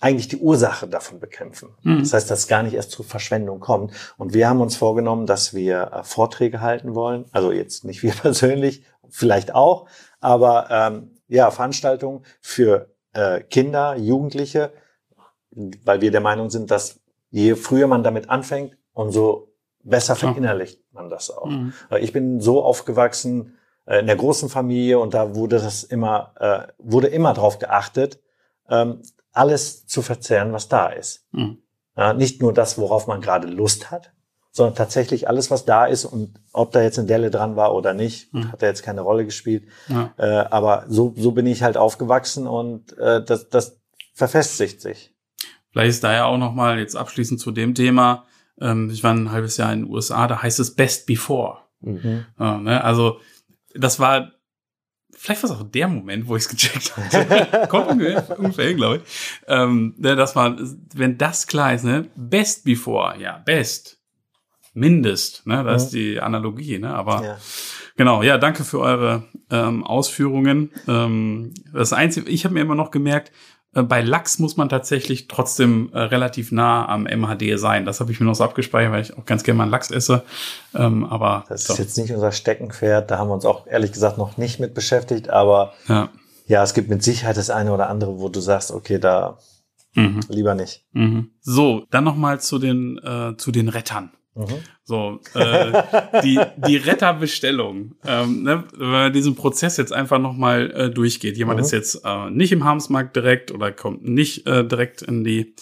[0.00, 1.74] eigentlich die Ursache davon bekämpfen.
[1.82, 2.00] Mhm.
[2.00, 3.92] Das heißt, dass es gar nicht erst zur Verschwendung kommt.
[4.18, 7.24] Und wir haben uns vorgenommen, dass wir äh, Vorträge halten wollen.
[7.32, 9.88] Also jetzt nicht wir persönlich, vielleicht auch,
[10.20, 14.72] aber ähm, ja, Veranstaltungen für äh, Kinder, Jugendliche,
[15.50, 19.45] weil wir der Meinung sind, dass je früher man damit anfängt, umso
[19.86, 21.46] besser verinnerlicht man das auch.
[21.46, 21.72] Mhm.
[22.00, 26.72] Ich bin so aufgewachsen äh, in der großen Familie und da wurde das immer, äh,
[26.78, 28.20] wurde immer darauf geachtet,
[28.68, 31.26] ähm, alles zu verzehren, was da ist.
[31.32, 31.58] Mhm.
[31.96, 34.12] Ja, nicht nur das, worauf man gerade Lust hat,
[34.50, 37.94] sondern tatsächlich alles, was da ist und ob da jetzt eine Delle dran war oder
[37.94, 38.52] nicht, mhm.
[38.52, 39.64] hat da jetzt keine Rolle gespielt.
[39.88, 40.12] Ja.
[40.16, 43.78] Äh, aber so, so bin ich halt aufgewachsen und äh, das, das
[44.14, 45.14] verfestigt sich.
[45.70, 48.24] Vielleicht ist da ja auch nochmal jetzt abschließend zu dem Thema,
[48.60, 51.58] ähm, ich war ein halbes Jahr in den USA, da heißt es Best Before.
[51.80, 52.26] Mhm.
[52.38, 52.82] Ja, ne?
[52.82, 53.20] Also
[53.74, 54.32] das war
[55.16, 57.66] vielleicht war es auch der Moment, wo ich es gecheckt habe.
[57.68, 59.02] Kommt ungefähr, glaube ich.
[59.46, 63.98] Ähm, ne, dass man, wenn das klar ist, ne, best before, ja, best.
[64.74, 65.86] Mindest, ne, das ja.
[65.86, 67.38] ist die Analogie, ne, aber ja.
[67.96, 70.70] genau, ja, danke für eure ähm, Ausführungen.
[70.86, 73.32] Ähm, das Einzige, ich habe mir immer noch gemerkt,
[73.82, 77.84] bei Lachs muss man tatsächlich trotzdem äh, relativ nah am MHD sein.
[77.84, 80.22] Das habe ich mir noch so abgespeichert, weil ich auch ganz gerne mal Lachs esse.
[80.74, 83.10] Ähm, aber das ist jetzt nicht unser Steckenpferd.
[83.10, 85.30] Da haben wir uns auch ehrlich gesagt noch nicht mit beschäftigt.
[85.30, 86.08] Aber ja,
[86.46, 89.38] ja es gibt mit Sicherheit das eine oder andere, wo du sagst, okay, da
[89.94, 90.20] mhm.
[90.28, 90.84] lieber nicht.
[90.92, 91.32] Mhm.
[91.40, 94.10] So, dann noch mal zu den äh, zu den Rettern.
[94.36, 94.58] Mhm.
[94.84, 95.82] So, äh,
[96.22, 101.38] die, die Retterbestellung, ähm, ne, wenn man diesen Prozess jetzt einfach nochmal äh, durchgeht.
[101.38, 101.64] Jemand mhm.
[101.64, 105.54] ist jetzt äh, nicht im Harmsmarkt direkt oder kommt nicht äh, direkt in die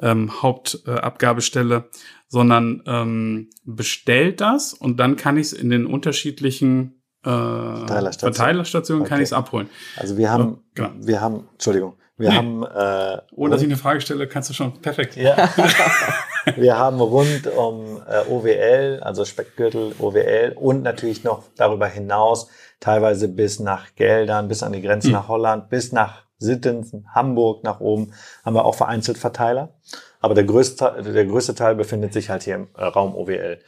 [0.00, 1.90] ähm, Hauptabgabestelle,
[2.28, 9.02] sondern ähm, bestellt das und dann kann ich es in den unterschiedlichen äh, Verteilerstationen, Verteilerstationen
[9.02, 9.08] okay.
[9.10, 9.68] kann ich es abholen.
[9.96, 10.90] Also wir haben, oh, genau.
[10.98, 12.36] wir haben, Entschuldigung, wir nee.
[12.36, 12.62] haben.
[12.62, 15.16] Äh, Ohne dass ich eine Frage stelle, kannst du schon perfekt.
[15.16, 15.48] Ja.
[16.56, 22.48] wir haben rund um äh, OWL, also Speckgürtel, OWL und natürlich noch darüber hinaus
[22.80, 25.14] teilweise bis nach Geldern, bis an die Grenze mhm.
[25.14, 28.12] nach Holland, bis nach Sittensen, Hamburg nach oben
[28.44, 29.74] haben wir auch vereinzelt Verteiler.
[30.20, 33.60] Aber der größte, der größte Teil befindet sich halt hier im äh, Raum OWL.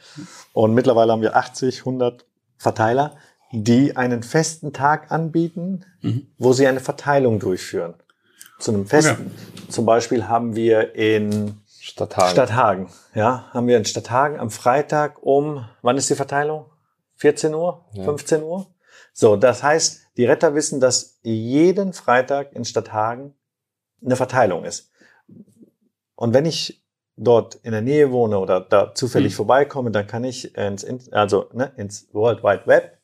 [0.53, 2.25] Und mittlerweile haben wir 80, 100
[2.57, 3.15] Verteiler,
[3.51, 6.27] die einen festen Tag anbieten, mhm.
[6.37, 7.95] wo sie eine Verteilung durchführen
[8.59, 9.11] zu einem Fest.
[9.11, 9.29] Okay.
[9.69, 12.31] Zum Beispiel haben wir in Stadthagen.
[12.31, 16.65] Stadthagen, ja, haben wir in Stadthagen am Freitag um, wann ist die Verteilung?
[17.17, 17.85] 14 Uhr?
[17.93, 18.03] Ja.
[18.03, 18.67] 15 Uhr?
[19.13, 23.33] So, das heißt, die Retter wissen, dass jeden Freitag in Stadthagen
[24.03, 24.91] eine Verteilung ist.
[26.15, 26.83] Und wenn ich
[27.17, 29.37] dort in der Nähe wohne oder da zufällig mhm.
[29.37, 32.97] vorbeikomme, dann kann ich ins, also, ne, ins World Wide Web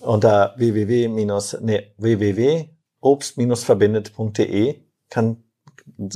[0.00, 5.44] unter www- nee, www obst-verbindet.de kann,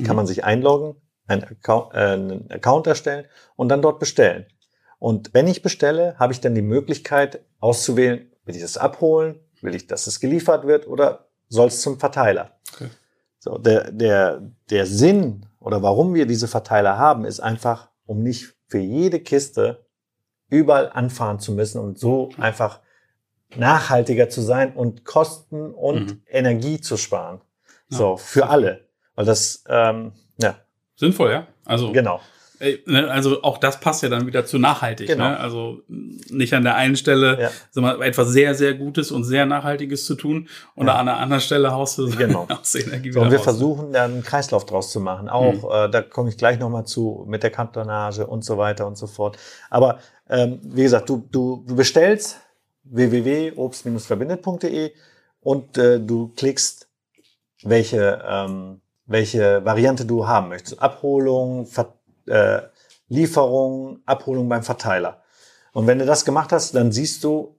[0.04, 0.28] kann man mhm.
[0.28, 0.96] sich einloggen,
[1.26, 4.46] einen Account, äh, einen Account erstellen und dann dort bestellen.
[4.98, 9.74] Und wenn ich bestelle, habe ich dann die Möglichkeit auszuwählen, will ich das abholen, will
[9.74, 12.58] ich, dass es geliefert wird oder soll es zum Verteiler.
[12.74, 12.88] Okay.
[13.38, 18.54] So, der, der, der Sinn oder warum wir diese Verteiler haben, ist einfach, um nicht
[18.66, 19.86] für jede Kiste
[20.48, 22.80] überall anfahren zu müssen und so einfach
[23.56, 26.22] nachhaltiger zu sein und Kosten und mhm.
[26.28, 27.40] Energie zu sparen.
[27.90, 27.98] Ja.
[27.98, 28.86] So, für alle.
[29.14, 30.56] Weil das, ähm, ja.
[30.96, 31.46] Sinnvoll, ja.
[31.64, 31.92] Also.
[31.92, 32.20] Genau.
[32.86, 35.06] Ne, also auch das passt ja dann wieder zu nachhaltig.
[35.06, 35.28] Genau.
[35.28, 35.38] Ne?
[35.38, 37.50] Also nicht an der einen Stelle ja.
[37.70, 40.96] sag mal, etwas sehr, sehr Gutes und sehr Nachhaltiges zu tun und ja.
[40.96, 42.48] an der anderen Stelle haust du genau.
[42.60, 43.44] aus der Energie so, Und wir raus.
[43.44, 45.28] versuchen dann einen Kreislauf draus zu machen.
[45.28, 45.86] Auch, mhm.
[45.86, 49.06] äh, da komme ich gleich nochmal zu, mit der Kantonage und so weiter und so
[49.06, 49.38] fort.
[49.70, 52.40] Aber ähm, wie gesagt, du, du, du bestellst
[52.90, 54.92] www.obst-verbindet.de
[55.40, 56.88] und äh, du klickst,
[57.62, 60.80] welche, ähm, welche Variante du haben möchtest.
[60.80, 61.94] Abholung, Ver
[62.26, 62.62] äh,
[63.08, 65.22] Lieferung, Abholung beim Verteiler.
[65.72, 67.58] Und wenn du das gemacht hast, dann siehst du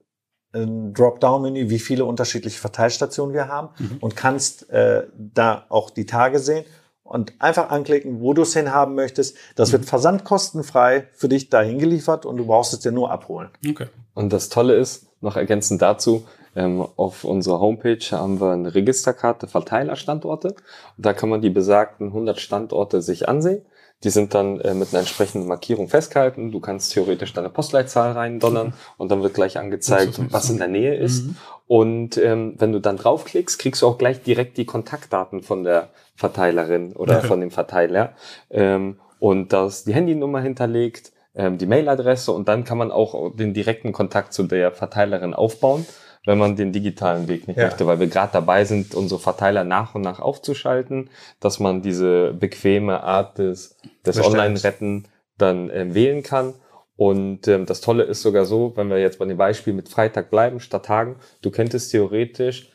[0.52, 3.98] ein Dropdown-Menü, wie viele unterschiedliche Verteilstationen wir haben mhm.
[4.00, 6.64] und kannst äh, da auch die Tage sehen
[7.02, 9.36] und einfach anklicken, wo du es hinhaben möchtest.
[9.56, 9.72] Das mhm.
[9.72, 13.50] wird versandkostenfrei für dich dahin geliefert und du brauchst es dir nur abholen.
[13.68, 13.86] Okay.
[14.14, 19.46] Und das Tolle ist, noch ergänzend dazu, ähm, auf unserer Homepage haben wir eine Registerkarte
[19.46, 20.48] Verteilerstandorte.
[20.48, 23.62] Und da kann man die besagten 100 Standorte sich ansehen.
[24.02, 26.50] Die sind dann äh, mit einer entsprechenden Markierung festgehalten.
[26.50, 30.94] Du kannst theoretisch deine Postleitzahl reindonnern und dann wird gleich angezeigt, was in der Nähe
[30.94, 31.26] ist.
[31.26, 31.36] Mhm.
[31.66, 35.90] Und ähm, wenn du dann draufklickst, kriegst du auch gleich direkt die Kontaktdaten von der
[36.16, 37.26] Verteilerin oder okay.
[37.26, 38.14] von dem Verteiler.
[38.50, 43.34] Ähm, und da ist die Handynummer hinterlegt, ähm, die Mailadresse und dann kann man auch
[43.34, 45.86] den direkten Kontakt zu der Verteilerin aufbauen,
[46.26, 47.64] wenn man den digitalen Weg nicht ja.
[47.64, 52.34] möchte, weil wir gerade dabei sind, unsere Verteiler nach und nach aufzuschalten, dass man diese
[52.34, 56.54] bequeme Art des, des Online-Retten dann ähm, wählen kann.
[56.96, 60.28] Und ähm, das Tolle ist sogar so, wenn wir jetzt bei dem Beispiel mit Freitag
[60.28, 62.69] bleiben, statt Tagen, du könntest theoretisch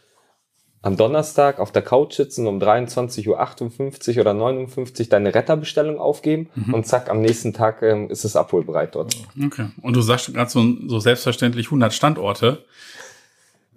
[0.86, 6.76] am Donnerstag auf der Couch sitzen, um 23.58 Uhr oder 59 deine Retterbestellung aufgeben mhm.
[6.76, 9.15] und zack, am nächsten Tag ähm, ist es abholbereit dort.
[9.43, 9.69] Okay.
[9.82, 12.65] Und du sagst gerade so, so selbstverständlich 100 Standorte.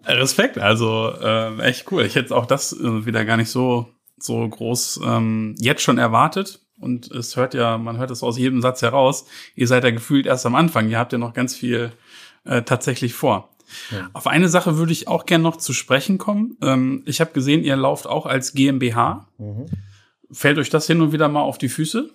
[0.05, 2.05] Respekt, also äh, echt cool.
[2.05, 3.87] Ich hätte auch das äh, wieder gar nicht so,
[4.18, 6.61] so groß ähm, jetzt schon erwartet.
[6.79, 9.25] Und es hört ja, man hört es aus jedem Satz heraus.
[9.55, 10.90] Ihr seid ja gefühlt erst am Anfang.
[10.90, 11.90] Ihr habt ja noch ganz viel
[12.44, 13.49] äh, tatsächlich vor.
[13.90, 14.11] Ja.
[14.12, 16.57] Auf eine Sache würde ich auch gerne noch zu sprechen kommen.
[16.62, 19.28] Ähm, ich habe gesehen, ihr lauft auch als GmbH.
[19.38, 19.66] Mhm.
[20.31, 22.11] Fällt euch das hin und wieder mal auf die Füße?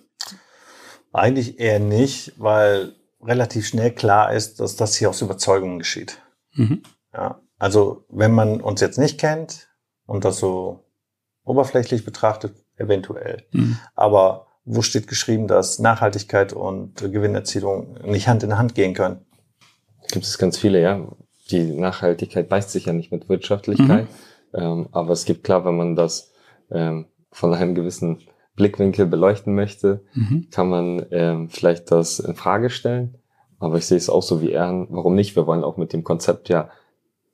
[1.12, 6.20] Eigentlich eher nicht, weil relativ schnell klar ist, dass das hier aus Überzeugung geschieht.
[6.54, 6.82] Mhm.
[7.12, 9.68] Ja, also wenn man uns jetzt nicht kennt
[10.06, 10.84] und das so
[11.44, 13.44] oberflächlich betrachtet, eventuell.
[13.52, 13.78] Mhm.
[13.94, 19.24] Aber wo steht geschrieben, dass Nachhaltigkeit und Gewinnerzielung nicht Hand in Hand gehen können?
[20.10, 21.06] Gibt es ganz viele, ja
[21.50, 24.08] die Nachhaltigkeit beißt sich ja nicht mit Wirtschaftlichkeit.
[24.52, 24.60] Mhm.
[24.60, 26.32] Ähm, aber es gibt klar, wenn man das
[26.70, 28.20] ähm, von einem gewissen
[28.56, 30.48] Blickwinkel beleuchten möchte, mhm.
[30.50, 33.18] kann man ähm, vielleicht das in Frage stellen.
[33.58, 34.86] Aber ich sehe es auch so wie er.
[34.90, 35.36] Warum nicht?
[35.36, 36.70] Wir wollen auch mit dem Konzept ja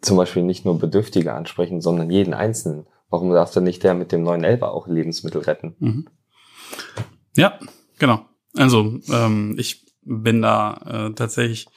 [0.00, 2.86] zum Beispiel nicht nur Bedürftige ansprechen, sondern jeden Einzelnen.
[3.10, 5.74] Warum darf dann nicht der mit dem neuen Elber auch Lebensmittel retten?
[5.78, 6.08] Mhm.
[7.36, 7.58] Ja,
[7.98, 8.24] genau.
[8.56, 11.68] Also ähm, ich bin da äh, tatsächlich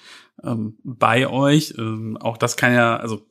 [0.44, 1.74] ähm, bei euch.
[1.78, 3.22] Ähm, auch das kann ja, also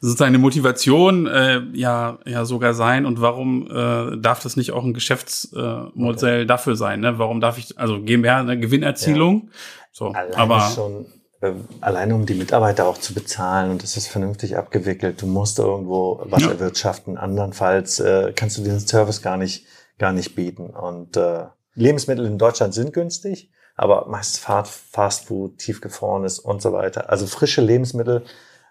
[0.00, 3.06] sozusagen eine Motivation äh, ja ja sogar sein.
[3.06, 7.18] Und warum äh, darf das nicht auch ein Geschäftsmodell äh, dafür sein ne?
[7.18, 9.44] Warum darf ich also GmbH eine Gewinnerzielung?
[9.44, 9.50] Ja.
[9.92, 11.06] so Alleine aber schon
[11.40, 15.22] äh, alleine um die Mitarbeiter auch zu bezahlen und das ist vernünftig abgewickelt.
[15.22, 16.50] Du musst irgendwo was ja.
[16.50, 17.16] erwirtschaften.
[17.16, 19.66] Andernfalls äh, kannst du diesen Service gar nicht
[19.98, 20.70] gar nicht bieten.
[20.70, 27.10] Und äh, Lebensmittel in Deutschland sind günstig aber meist Fast Food tiefgefrorenes und so weiter
[27.10, 28.24] also frische Lebensmittel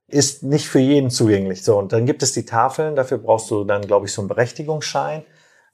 [0.08, 1.64] ist nicht für jeden zugänglich.
[1.64, 4.28] So, und dann gibt es die Tafeln, dafür brauchst du dann, glaube ich, so einen
[4.28, 5.24] Berechtigungsschein,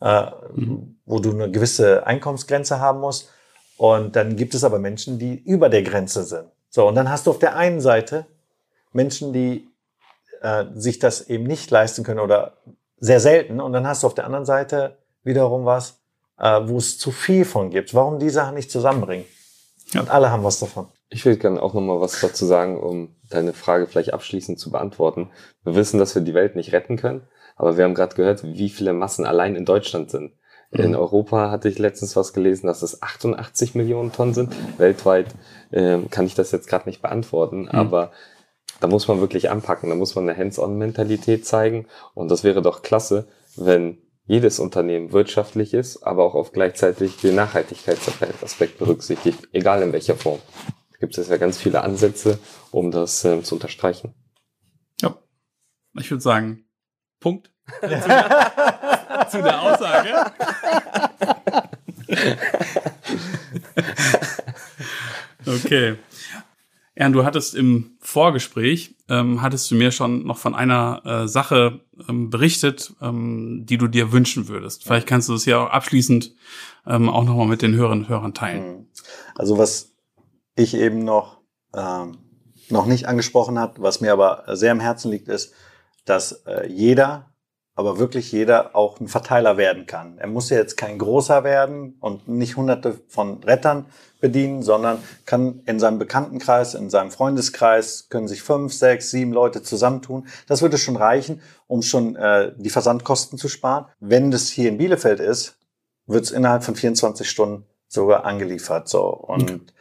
[0.02, 0.98] äh, mhm.
[1.06, 3.30] wo du eine gewisse Einkommensgrenze haben musst.
[3.78, 6.46] Und dann gibt es aber Menschen, die über der Grenze sind.
[6.70, 8.26] So, und dann hast du auf der einen Seite
[8.92, 9.68] Menschen, die
[10.42, 12.58] äh, sich das eben nicht leisten können oder
[12.98, 13.60] sehr selten.
[13.60, 15.99] Und dann hast du auf der anderen Seite wiederum was,
[16.40, 17.94] äh, wo es zu viel von gibt.
[17.94, 19.26] Warum die Sachen nicht zusammenbringen?
[19.94, 20.02] Ja.
[20.02, 20.88] Und alle haben was davon.
[21.10, 25.30] Ich würde gerne auch nochmal was dazu sagen, um deine Frage vielleicht abschließend zu beantworten.
[25.64, 28.70] Wir wissen, dass wir die Welt nicht retten können, aber wir haben gerade gehört, wie
[28.70, 30.34] viele Massen allein in Deutschland sind.
[30.72, 30.80] Mhm.
[30.80, 34.54] In Europa hatte ich letztens was gelesen, dass es 88 Millionen Tonnen sind.
[34.78, 35.28] Weltweit
[35.72, 37.70] äh, kann ich das jetzt gerade nicht beantworten, mhm.
[37.70, 38.12] aber
[38.80, 42.82] da muss man wirklich anpacken, da muss man eine Hands-on-Mentalität zeigen und das wäre doch
[42.84, 43.98] klasse, wenn
[44.30, 50.40] jedes Unternehmen wirtschaftlich ist, aber auch auf gleichzeitig den Nachhaltigkeitsaspekt berücksichtigt, egal in welcher Form
[51.00, 52.38] gibt es ja ganz viele Ansätze,
[52.72, 54.14] um das äh, zu unterstreichen.
[55.02, 55.18] Ja,
[55.98, 56.66] ich würde sagen,
[57.20, 57.52] Punkt.
[57.82, 60.32] zu, der, zu der Aussage.
[65.48, 65.96] okay.
[67.00, 71.80] Ern, du hattest im Vorgespräch, ähm, hattest du mir schon noch von einer äh, Sache
[72.10, 74.84] ähm, berichtet, ähm, die du dir wünschen würdest.
[74.84, 76.36] Vielleicht kannst du das ja auch abschließend
[76.86, 78.90] ähm, auch nochmal mit den Hörern und Hörern teilen.
[79.36, 79.94] Also was
[80.58, 81.40] ich eben noch,
[81.74, 82.18] ähm,
[82.68, 85.54] noch nicht angesprochen hat, was mir aber sehr am Herzen liegt, ist,
[86.04, 87.32] dass äh, jeder,
[87.80, 90.18] aber wirklich jeder auch ein Verteiler werden kann.
[90.18, 93.86] Er muss ja jetzt kein großer werden und nicht hunderte von Rettern
[94.20, 99.64] bedienen, sondern kann in seinem Bekanntenkreis, in seinem Freundeskreis, können sich fünf, sechs, sieben Leute
[99.64, 100.28] zusammentun.
[100.46, 103.86] Das würde schon reichen, um schon äh, die Versandkosten zu sparen.
[104.02, 105.56] Wenn das hier in Bielefeld ist,
[106.06, 108.90] wird es innerhalb von 24 Stunden sogar angeliefert.
[108.90, 109.72] So und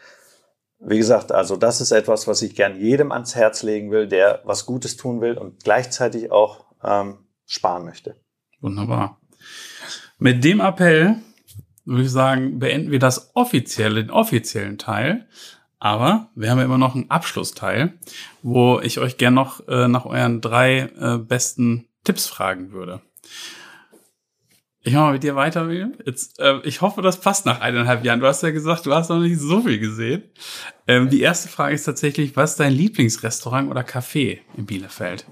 [0.79, 4.41] wie gesagt, also das ist etwas, was ich gern jedem ans Herz legen will, der
[4.45, 8.15] was Gutes tun will und gleichzeitig auch ähm, sparen möchte.
[8.61, 9.21] Wunderbar.
[10.19, 11.17] Mit dem Appell
[11.85, 15.27] würde ich sagen, beenden wir das offizielle, den offiziellen Teil.
[15.81, 17.95] Aber wir haben ja immer noch einen Abschlussteil,
[18.43, 23.01] wo ich euch gern noch äh, nach euren drei äh, besten Tipps fragen würde.
[24.83, 25.95] Ich mache mal mit dir weiter, William.
[26.05, 28.21] Jetzt, äh, ich hoffe, das passt nach eineinhalb Jahren.
[28.21, 30.25] Du hast ja gesagt, du hast noch nicht so viel gesehen.
[30.87, 35.27] Ähm, die erste Frage ist tatsächlich, was ist dein Lieblingsrestaurant oder Café in Bielefeld?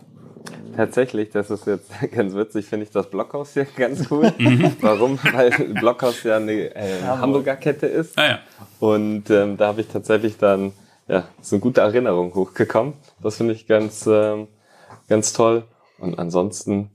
[0.77, 4.33] Tatsächlich, das ist jetzt ganz witzig, finde ich das Blockhaus hier ganz cool.
[4.81, 5.19] Warum?
[5.33, 8.19] Weil Blockhaus ja eine äh, Hamburger Kette ist.
[8.19, 8.39] Ah, ja.
[8.81, 10.73] Und ähm, da habe ich tatsächlich dann
[11.09, 12.95] ja so eine gute Erinnerung hochgekommen.
[13.23, 14.49] Das finde ich ganz, ähm,
[15.09, 15.65] ganz toll.
[15.99, 16.91] Und ansonsten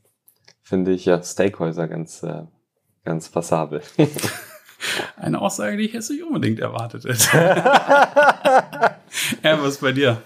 [0.61, 2.43] finde ich ja Steakhäuser ganz, äh,
[3.03, 3.81] ganz passabel.
[5.15, 7.37] Eine Aussage, die ich jetzt nicht unbedingt erwartet hätte.
[9.43, 10.21] ja, was ist bei dir?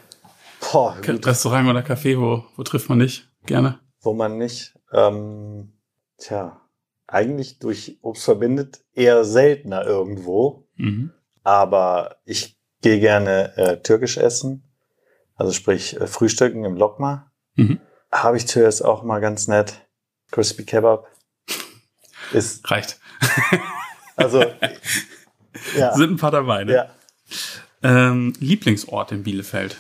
[0.76, 3.80] Boah, Restaurant oder Café, wo, wo trifft man dich gerne?
[4.02, 5.72] Wo man nicht, ähm,
[6.18, 6.60] tja,
[7.08, 10.68] eigentlich durch Obst verbindet eher seltener irgendwo.
[10.76, 11.14] Mhm.
[11.44, 14.66] Aber ich gehe gerne äh, türkisch essen,
[15.36, 17.32] also sprich äh, Frühstücken im Lokma.
[17.56, 17.80] Mhm.
[18.12, 19.88] Habe ich zuerst auch mal ganz nett.
[20.32, 21.08] Crispy Kebab
[22.34, 22.70] ist.
[22.70, 23.00] Reicht.
[24.18, 24.42] Also,
[25.78, 25.94] ja.
[25.94, 26.74] Sind ein paar dabei, ne?
[26.74, 26.90] Ja.
[27.84, 29.78] Ähm, Lieblingsort in Bielefeld?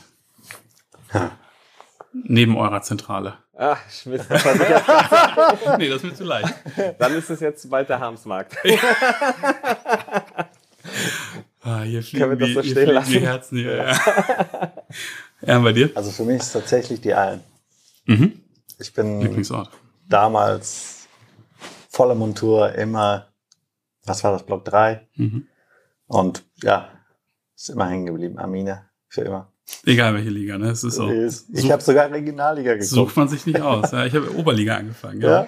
[2.13, 3.37] Neben eurer Zentrale.
[3.57, 4.21] Ach, Schmidt.
[5.77, 6.53] nee, das wird zu leicht.
[6.99, 8.55] Dann ist es jetzt bald der Harmsmarkt.
[11.61, 13.75] ah, hier fliegen, die, so hier fliegen die Herzen hier.
[13.75, 13.93] Ja.
[15.41, 15.91] ja, bei dir?
[15.95, 17.43] Also für mich ist es tatsächlich die Allen.
[18.05, 18.41] Mhm.
[18.79, 19.69] Ich bin Lieblingsort
[20.07, 21.07] damals
[21.89, 23.27] volle Montur, immer,
[24.03, 25.07] was war das, Block 3?
[25.15, 25.47] Mhm.
[26.07, 26.89] Und ja,
[27.55, 28.37] ist immer hängen geblieben.
[28.37, 29.51] Armine, für immer.
[29.85, 30.69] Egal welche Liga, ne?
[30.69, 31.09] Es ist so.
[31.09, 32.89] Ich habe sogar Regionalliga geguckt.
[32.89, 33.91] Sucht man sich nicht aus.
[33.91, 35.21] Ja, ich habe Oberliga angefangen.
[35.21, 35.47] Ja.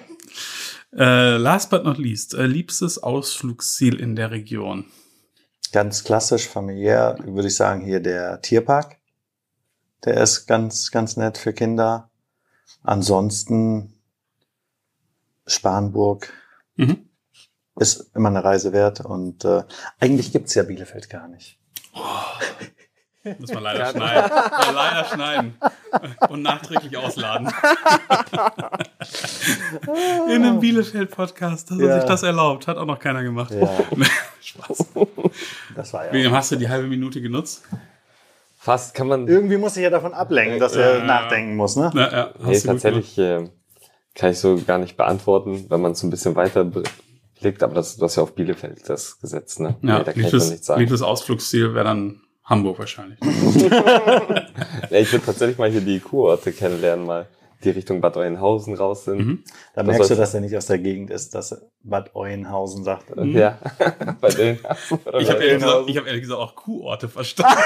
[0.96, 4.86] Äh, last but not least, äh, liebstes Ausflugsziel in der Region.
[5.72, 8.96] Ganz klassisch, familiär, würde ich sagen, hier der Tierpark.
[10.04, 12.10] Der ist ganz, ganz nett für Kinder.
[12.82, 13.92] Ansonsten
[15.46, 16.32] Spanburg
[16.76, 17.08] mhm.
[17.76, 19.64] ist immer eine Reise wert und äh,
[19.98, 21.58] eigentlich gibt's ja Bielefeld gar nicht.
[21.94, 22.00] Oh.
[23.38, 24.30] Muss man leider schneiden.
[24.30, 25.54] Ja, leider schneiden.
[26.28, 27.48] Und nachträglich ausladen.
[30.26, 32.00] In einem Bielefeld-Podcast hat er ja.
[32.00, 32.66] sich das erlaubt.
[32.66, 33.52] Hat auch noch keiner gemacht.
[33.52, 33.68] Ja.
[34.40, 34.86] Spaß.
[35.74, 36.12] Das war ja.
[36.12, 37.64] Wem hast du die halbe Minute genutzt?
[38.56, 39.28] Fast kann man.
[39.28, 41.90] Irgendwie muss ich ja davon ablenken, dass er nachdenken muss, ne?
[41.94, 43.48] Ja, ja, nee, tatsächlich äh,
[44.14, 46.64] kann ich so gar nicht beantworten, wenn man es ein bisschen weiter
[47.40, 49.76] blickt, aber das, das ist ja auf Bielefeld das Gesetz, ne?
[49.82, 50.80] Ja, nee, da kann liebes, ich nichts sagen.
[50.80, 53.18] Liebes Ausflugsziel wäre dann Hamburg wahrscheinlich.
[53.22, 54.46] ja,
[54.90, 57.26] ich würde tatsächlich mal hier die Kurorte kennenlernen, mal
[57.62, 59.18] die Richtung Bad Oeynhausen raus sind.
[59.18, 59.44] Mhm.
[59.74, 63.14] Da das merkst du, dass er nicht aus der Gegend ist, dass Bad Oeynhausen sagt.
[63.14, 63.36] Mhm.
[63.36, 63.58] Ja,
[64.20, 64.60] bei denen.
[65.18, 67.52] Ich habe ehrlich, gesagt, hab ehrlich gesagt auch Kuhorte verstanden.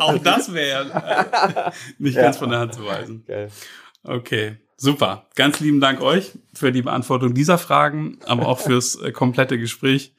[0.00, 2.22] auch das wäre äh, nicht ja.
[2.22, 3.24] ganz von der Hand zu weisen.
[3.24, 3.48] Okay.
[4.02, 4.56] okay.
[4.82, 5.26] Super.
[5.36, 10.12] Ganz lieben Dank euch für die Beantwortung dieser Fragen, aber auch fürs äh, komplette Gespräch.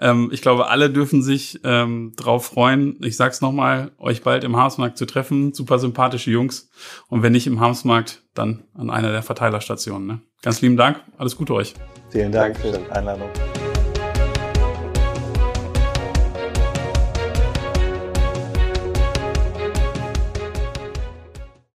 [0.00, 2.96] Ähm, ich glaube, alle dürfen sich ähm, drauf freuen.
[3.00, 5.54] Ich sag's nochmal, euch bald im Harmsmarkt zu treffen.
[5.54, 6.68] Super sympathische Jungs.
[7.06, 10.08] Und wenn nicht im Harmsmarkt, dann an einer der Verteilerstationen.
[10.08, 10.20] Ne?
[10.42, 11.00] Ganz lieben Dank.
[11.16, 11.74] Alles Gute euch.
[12.10, 13.30] Vielen Dank für die Einladung.